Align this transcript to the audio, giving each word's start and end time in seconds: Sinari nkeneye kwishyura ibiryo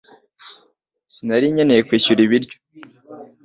Sinari 1.13 1.53
nkeneye 1.53 1.81
kwishyura 1.87 2.21
ibiryo 2.25 2.57